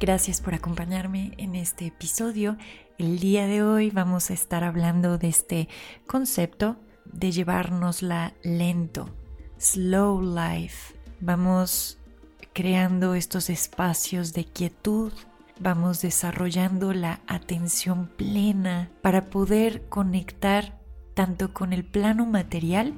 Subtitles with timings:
[0.00, 2.56] Gracias por acompañarme en este episodio.
[2.98, 5.68] El día de hoy vamos a estar hablando de este
[6.06, 9.10] concepto de llevárnosla lento,
[9.58, 10.94] slow life.
[11.18, 11.98] Vamos
[12.52, 15.12] creando estos espacios de quietud,
[15.58, 20.78] vamos desarrollando la atención plena para poder conectar
[21.14, 22.94] tanto con el plano material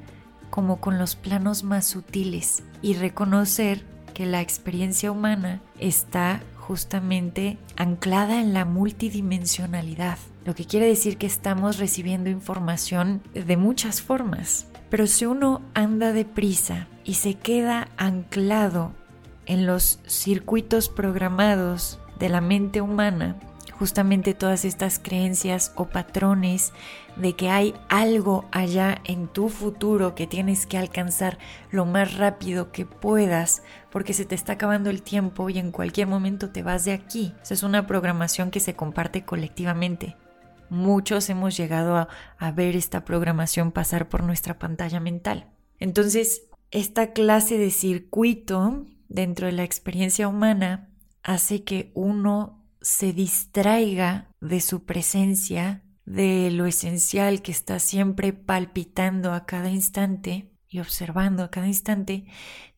[0.51, 8.41] como con los planos más sutiles y reconocer que la experiencia humana está justamente anclada
[8.41, 14.69] en la multidimensionalidad, lo que quiere decir que estamos recibiendo información de muchas formas.
[14.89, 18.93] Pero si uno anda deprisa y se queda anclado
[19.47, 23.35] en los circuitos programados de la mente humana,
[23.81, 26.73] justamente todas estas creencias o patrones
[27.17, 31.39] de que hay algo allá en tu futuro que tienes que alcanzar
[31.73, 36.07] lo más rápido que puedas porque se te está acabando el tiempo y en cualquier
[36.07, 37.35] momento te vas de aquí.
[37.43, 40.17] Esa es una programación que se comparte colectivamente.
[40.69, 45.51] Muchos hemos llegado a, a ver esta programación pasar por nuestra pantalla mental.
[45.79, 50.89] Entonces, esta clase de circuito dentro de la experiencia humana
[51.23, 59.33] hace que uno se distraiga de su presencia, de lo esencial que está siempre palpitando
[59.33, 62.25] a cada instante y observando a cada instante,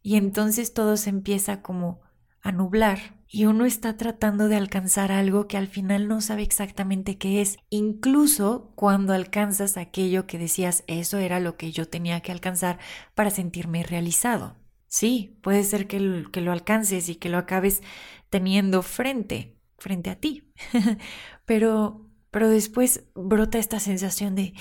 [0.03, 2.01] y entonces todo se empieza como
[2.41, 7.17] a nublar y uno está tratando de alcanzar algo que al final no sabe exactamente
[7.17, 12.33] qué es, incluso cuando alcanzas aquello que decías eso era lo que yo tenía que
[12.33, 12.79] alcanzar
[13.15, 14.57] para sentirme realizado.
[14.87, 17.83] Sí, puede ser que, que lo alcances y que lo acabes
[18.29, 20.53] teniendo frente, frente a ti.
[21.47, 24.53] pero, pero después brota esta sensación de,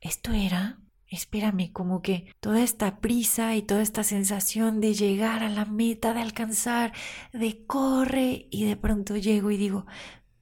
[0.00, 0.78] ¿esto era?
[1.08, 6.14] Espérame, como que toda esta prisa y toda esta sensación de llegar a la meta,
[6.14, 6.92] de alcanzar,
[7.32, 9.86] de corre y de pronto llego y digo,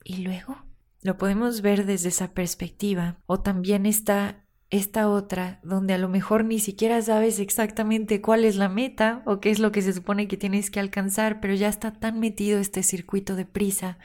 [0.05, 0.65] ¿y luego?
[1.03, 3.19] Lo podemos ver desde esa perspectiva.
[3.27, 8.57] O también está esta otra donde a lo mejor ni siquiera sabes exactamente cuál es
[8.57, 11.69] la meta o qué es lo que se supone que tienes que alcanzar, pero ya
[11.69, 13.99] está tan metido este circuito de prisa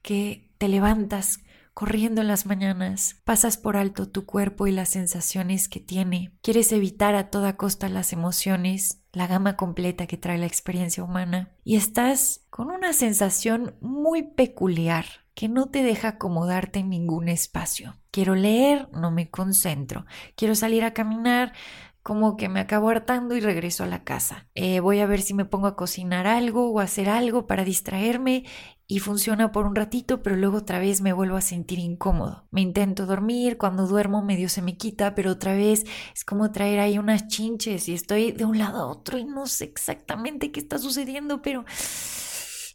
[0.00, 1.40] que te levantas
[1.74, 6.72] corriendo en las mañanas, pasas por alto tu cuerpo y las sensaciones que tiene, quieres
[6.72, 11.76] evitar a toda costa las emociones, la gama completa que trae la experiencia humana, y
[11.76, 17.96] estás con una sensación muy peculiar que no te deja acomodarte en ningún espacio.
[18.10, 20.04] Quiero leer, no me concentro.
[20.36, 21.54] Quiero salir a caminar,
[22.02, 24.48] como que me acabo hartando y regreso a la casa.
[24.54, 27.64] Eh, voy a ver si me pongo a cocinar algo o a hacer algo para
[27.64, 28.44] distraerme
[28.88, 32.46] y funciona por un ratito, pero luego otra vez me vuelvo a sentir incómodo.
[32.50, 36.80] Me intento dormir, cuando duermo medio se me quita, pero otra vez es como traer
[36.80, 40.60] ahí unas chinches y estoy de un lado a otro y no sé exactamente qué
[40.60, 41.64] está sucediendo, pero...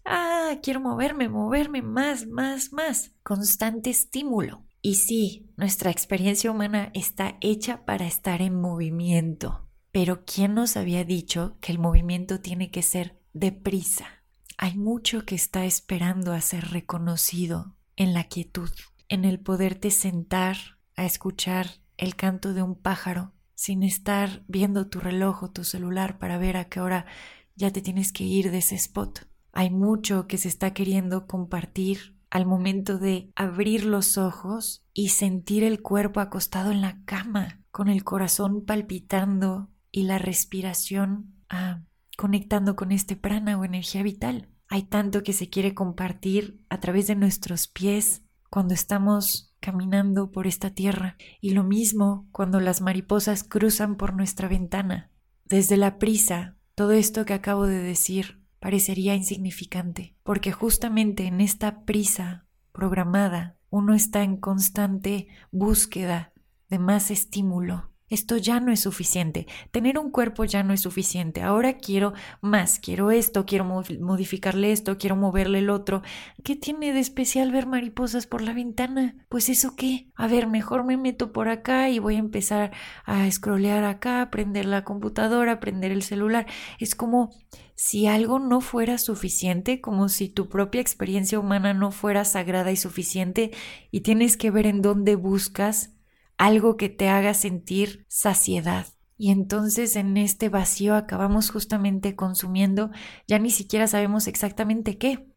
[0.10, 3.12] Ah, quiero moverme, moverme más, más, más.
[3.24, 4.67] Constante estímulo.
[4.82, 9.68] Y sí, nuestra experiencia humana está hecha para estar en movimiento.
[9.92, 14.24] Pero ¿quién nos había dicho que el movimiento tiene que ser deprisa?
[14.58, 18.70] Hay mucho que está esperando a ser reconocido en la quietud,
[19.10, 20.58] en el poderte sentar
[20.96, 21.68] a escuchar
[21.98, 26.58] el canto de un pájaro sin estar viendo tu reloj o tu celular para ver
[26.58, 27.06] a qué hora
[27.56, 29.28] ya te tienes que ir de ese spot.
[29.52, 35.64] Hay mucho que se está queriendo compartir al momento de abrir los ojos y sentir
[35.64, 41.82] el cuerpo acostado en la cama, con el corazón palpitando y la respiración ah,
[42.18, 44.50] conectando con este prana o energía vital.
[44.70, 50.48] Hay tanto que se quiere compartir a través de nuestros pies cuando estamos caminando por
[50.48, 55.12] esta tierra y lo mismo cuando las mariposas cruzan por nuestra ventana.
[55.46, 61.82] Desde la prisa, todo esto que acabo de decir parecería insignificante, porque justamente en esta
[61.86, 66.34] prisa programada uno está en constante búsqueda
[66.70, 71.42] de más estímulo, esto ya no es suficiente, tener un cuerpo ya no es suficiente,
[71.42, 76.02] ahora quiero más, quiero esto, quiero modificarle esto, quiero moverle el otro.
[76.44, 79.16] ¿Qué tiene de especial ver mariposas por la ventana?
[79.30, 82.72] Pues eso qué, a ver, mejor me meto por acá y voy a empezar
[83.06, 86.48] a scrollear acá, prender la computadora, prender el celular.
[86.80, 87.32] Es como
[87.76, 92.76] si algo no fuera suficiente, como si tu propia experiencia humana no fuera sagrada y
[92.76, 93.52] suficiente
[93.92, 95.97] y tienes que ver en dónde buscas
[96.38, 98.88] algo que te haga sentir saciedad.
[99.18, 102.92] Y entonces en este vacío acabamos justamente consumiendo,
[103.28, 105.28] ya ni siquiera sabemos exactamente qué.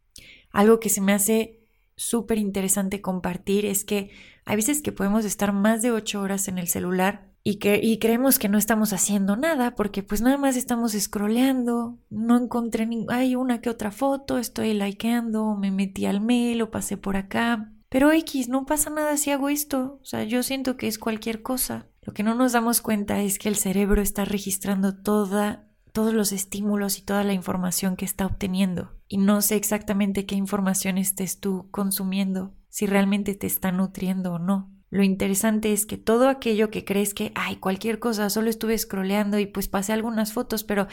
[0.52, 1.60] Algo que se me hace
[1.96, 4.10] súper interesante compartir es que
[4.44, 7.98] hay veces que podemos estar más de ocho horas en el celular y, que, y
[7.98, 13.06] creemos que no estamos haciendo nada porque pues nada más estamos scrolleando, no encontré ni,
[13.08, 17.72] hay una que otra foto, estoy likeando, me metí al mail o pasé por acá
[17.90, 19.98] pero X, no pasa nada si hago esto.
[20.00, 21.88] O sea, yo siento que es cualquier cosa.
[22.02, 26.30] Lo que no nos damos cuenta es que el cerebro está registrando toda, todos los
[26.30, 28.92] estímulos y toda la información que está obteniendo.
[29.08, 34.38] Y no sé exactamente qué información estés tú consumiendo, si realmente te está nutriendo o
[34.38, 34.72] no.
[34.88, 39.40] Lo interesante es que todo aquello que crees que, ay, cualquier cosa, solo estuve scrolleando
[39.40, 40.86] y pues pasé algunas fotos, pero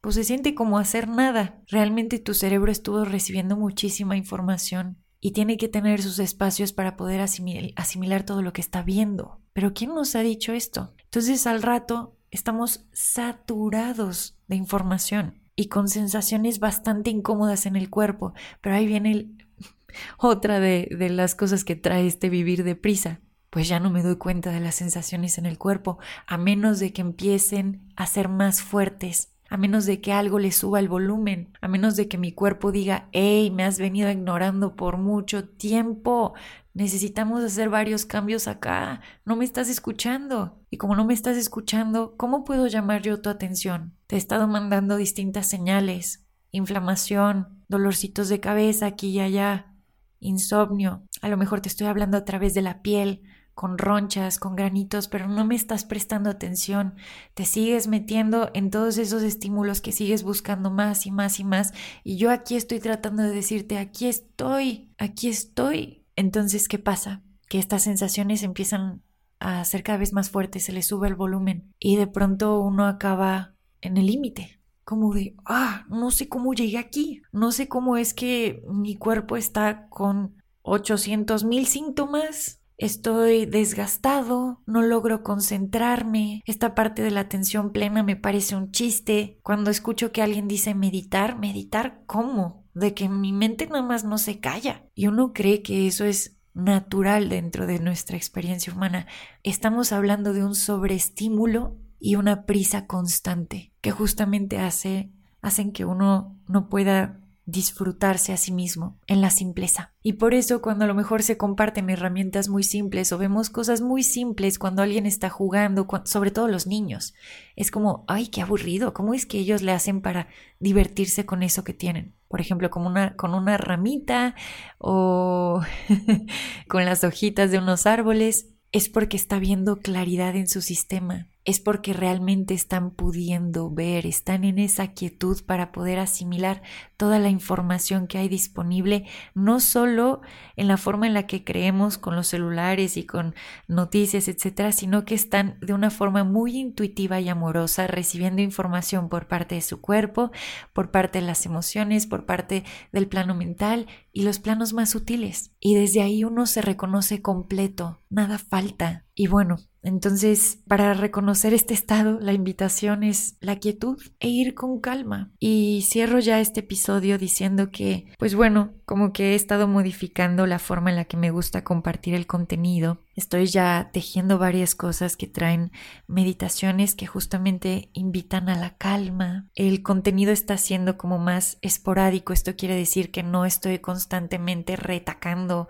[0.00, 1.60] pues se siente como hacer nada.
[1.66, 7.20] Realmente tu cerebro estuvo recibiendo muchísima información y tiene que tener sus espacios para poder
[7.20, 9.40] asimilar todo lo que está viendo.
[9.52, 10.94] Pero ¿quién nos ha dicho esto?
[11.04, 18.34] Entonces al rato estamos saturados de información y con sensaciones bastante incómodas en el cuerpo,
[18.60, 19.30] pero ahí viene
[20.18, 23.20] otra de, de las cosas que trae este vivir deprisa.
[23.50, 26.92] Pues ya no me doy cuenta de las sensaciones en el cuerpo, a menos de
[26.92, 31.52] que empiecen a ser más fuertes, a menos de que algo le suba el volumen,
[31.60, 36.34] a menos de que mi cuerpo diga, hey, me has venido ignorando por mucho tiempo,
[36.74, 40.58] necesitamos hacer varios cambios acá, no me estás escuchando.
[40.70, 43.94] Y como no me estás escuchando, ¿cómo puedo llamar yo tu atención?
[44.06, 49.74] Te he estado mandando distintas señales, inflamación, dolorcitos de cabeza aquí y allá,
[50.20, 53.22] insomnio, a lo mejor te estoy hablando a través de la piel,
[53.58, 56.94] con ronchas, con granitos, pero no me estás prestando atención,
[57.34, 61.72] te sigues metiendo en todos esos estímulos que sigues buscando más y más y más,
[62.04, 66.06] y yo aquí estoy tratando de decirte, aquí estoy, aquí estoy.
[66.14, 67.24] Entonces, ¿qué pasa?
[67.48, 69.02] Que estas sensaciones empiezan
[69.40, 72.86] a ser cada vez más fuertes, se le sube el volumen y de pronto uno
[72.86, 77.96] acaba en el límite, como de, ah, no sé cómo llegué aquí, no sé cómo
[77.96, 86.76] es que mi cuerpo está con 800 mil síntomas, Estoy desgastado, no logro concentrarme, esta
[86.76, 89.40] parte de la atención plena me parece un chiste.
[89.42, 92.64] Cuando escucho que alguien dice meditar, meditar, ¿cómo?
[92.74, 94.86] De que mi mente nada más no se calla.
[94.94, 99.08] Y uno cree que eso es natural dentro de nuestra experiencia humana.
[99.42, 105.10] Estamos hablando de un sobreestímulo y una prisa constante que justamente hace,
[105.40, 109.94] hacen que uno no pueda disfrutarse a sí mismo en la simpleza.
[110.02, 113.80] Y por eso cuando a lo mejor se comparten herramientas muy simples o vemos cosas
[113.80, 117.14] muy simples cuando alguien está jugando, sobre todo los niños,
[117.56, 120.28] es como, ay, qué aburrido, ¿cómo es que ellos le hacen para
[120.60, 122.12] divertirse con eso que tienen?
[122.28, 124.34] Por ejemplo, como una, con una ramita
[124.76, 125.62] o
[126.68, 131.60] con las hojitas de unos árboles, es porque está viendo claridad en su sistema, es
[131.60, 136.60] porque realmente están pudiendo ver, están en esa quietud para poder asimilar
[136.98, 140.20] toda la información que hay disponible, no solo
[140.56, 143.34] en la forma en la que creemos con los celulares y con
[143.66, 149.26] noticias, etcétera, sino que están de una forma muy intuitiva y amorosa recibiendo información por
[149.26, 150.30] parte de su cuerpo,
[150.74, 155.52] por parte de las emociones, por parte del plano mental y los planos más sutiles.
[155.60, 159.06] Y desde ahí uno se reconoce completo, nada falta.
[159.14, 164.80] Y bueno, entonces, para reconocer este estado, la invitación es la quietud e ir con
[164.80, 165.30] calma.
[165.38, 170.58] Y cierro ya este episodio diciendo que, pues bueno, como que he estado modificando la
[170.58, 173.02] forma en la que me gusta compartir el contenido.
[173.14, 175.70] Estoy ya tejiendo varias cosas que traen
[176.06, 179.48] meditaciones que justamente invitan a la calma.
[179.54, 182.32] El contenido está siendo como más esporádico.
[182.32, 185.68] Esto quiere decir que no estoy constantemente retacando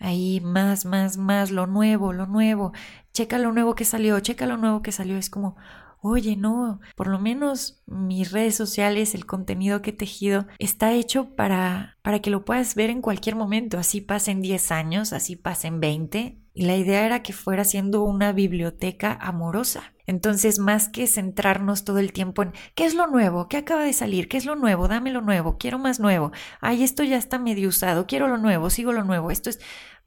[0.00, 2.72] ahí más, más, más, lo nuevo, lo nuevo,
[3.18, 5.56] checa lo nuevo que salió, checa lo nuevo que salió, es como,
[6.00, 11.34] oye, no, por lo menos mis redes sociales, el contenido que he tejido, está hecho
[11.34, 15.80] para, para que lo puedas ver en cualquier momento, así pasen 10 años, así pasen
[15.80, 19.94] 20, y la idea era que fuera siendo una biblioteca amorosa.
[20.06, 23.92] Entonces, más que centrarnos todo el tiempo en qué es lo nuevo, qué acaba de
[23.92, 27.40] salir, qué es lo nuevo, dame lo nuevo, quiero más nuevo, ay, esto ya está
[27.40, 29.58] medio usado, quiero lo nuevo, sigo lo nuevo, esto es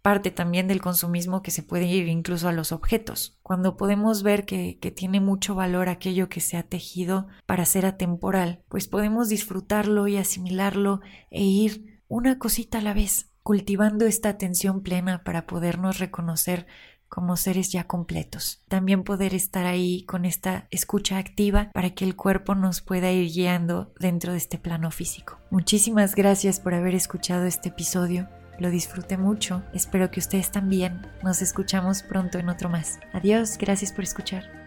[0.01, 3.38] parte también del consumismo que se puede ir incluso a los objetos.
[3.43, 7.86] Cuando podemos ver que, que, tiene mucho valor aquello que se ha tejido para ser
[7.86, 14.29] atemporal, pues podemos disfrutarlo y asimilarlo e ir una cosita a la vez, cultivando esta
[14.29, 16.67] atención plena para podernos reconocer
[17.12, 18.63] como seres ya completos.
[18.70, 23.29] También poder estar ahí con esta escucha activa para que el cuerpo nos pueda ir
[23.31, 25.38] guiando dentro de este plano físico.
[25.51, 28.29] Muchísimas gracias por haber escuchado este episodio.
[28.61, 29.63] Lo disfruté mucho.
[29.73, 31.01] Espero que ustedes también.
[31.23, 32.99] Nos escuchamos pronto en otro más.
[33.11, 33.57] Adiós.
[33.57, 34.60] Gracias por escuchar.